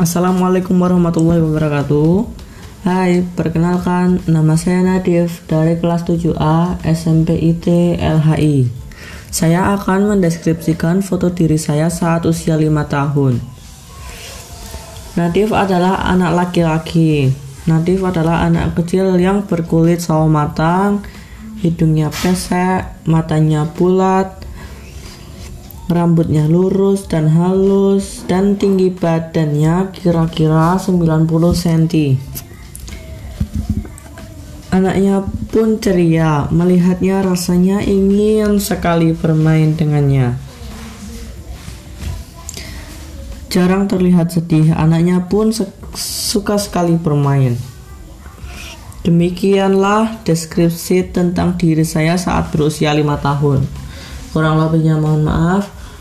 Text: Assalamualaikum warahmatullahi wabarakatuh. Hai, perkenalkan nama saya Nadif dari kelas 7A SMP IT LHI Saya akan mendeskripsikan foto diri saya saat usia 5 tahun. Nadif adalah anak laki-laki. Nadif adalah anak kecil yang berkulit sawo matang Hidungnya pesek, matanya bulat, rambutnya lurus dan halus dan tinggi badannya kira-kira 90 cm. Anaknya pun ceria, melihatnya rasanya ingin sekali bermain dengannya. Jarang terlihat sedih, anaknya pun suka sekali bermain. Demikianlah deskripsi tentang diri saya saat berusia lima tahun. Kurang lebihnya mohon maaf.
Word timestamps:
Assalamualaikum 0.00 0.80
warahmatullahi 0.80 1.44
wabarakatuh. 1.44 2.24
Hai, 2.88 3.20
perkenalkan 3.36 4.24
nama 4.24 4.56
saya 4.56 4.80
Nadif 4.80 5.44
dari 5.44 5.76
kelas 5.76 6.08
7A 6.08 6.80
SMP 6.88 7.36
IT 7.36 7.68
LHI 8.00 8.64
Saya 9.28 9.76
akan 9.76 10.16
mendeskripsikan 10.16 11.04
foto 11.04 11.28
diri 11.28 11.60
saya 11.60 11.92
saat 11.92 12.24
usia 12.24 12.56
5 12.56 12.64
tahun. 12.88 13.44
Nadif 15.20 15.52
adalah 15.52 16.00
anak 16.08 16.32
laki-laki. 16.32 17.28
Nadif 17.68 18.00
adalah 18.00 18.48
anak 18.48 18.80
kecil 18.80 19.20
yang 19.20 19.44
berkulit 19.44 20.00
sawo 20.00 20.32
matang 20.32 21.04
Hidungnya 21.60 22.08
pesek, 22.08 23.04
matanya 23.04 23.68
bulat, 23.68 24.39
rambutnya 25.90 26.46
lurus 26.46 27.10
dan 27.10 27.26
halus 27.26 28.22
dan 28.30 28.54
tinggi 28.54 28.94
badannya 28.94 29.90
kira-kira 29.90 30.78
90 30.78 31.26
cm. 31.52 32.16
Anaknya 34.70 35.26
pun 35.50 35.82
ceria, 35.82 36.46
melihatnya 36.54 37.26
rasanya 37.26 37.82
ingin 37.82 38.62
sekali 38.62 39.10
bermain 39.18 39.74
dengannya. 39.74 40.38
Jarang 43.50 43.90
terlihat 43.90 44.30
sedih, 44.30 44.70
anaknya 44.78 45.26
pun 45.26 45.50
suka 45.98 46.54
sekali 46.54 46.94
bermain. 46.94 47.58
Demikianlah 49.02 50.22
deskripsi 50.22 51.10
tentang 51.10 51.58
diri 51.58 51.82
saya 51.82 52.14
saat 52.14 52.54
berusia 52.54 52.94
lima 52.94 53.18
tahun. 53.18 53.66
Kurang 54.30 54.62
lebihnya 54.62 55.02
mohon 55.02 55.26
maaf. 55.26 55.79